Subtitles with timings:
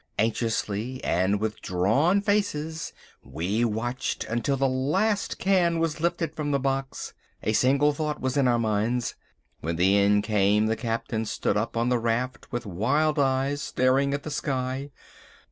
[0.17, 2.91] Anxiously and with drawn faces
[3.23, 7.13] we watched until the last can was lifted from the box.
[7.43, 9.13] A single thought was in our minds.
[9.59, 14.15] When the end came the Captain stood up on the raft with wild eyes staring
[14.15, 14.89] at the sky.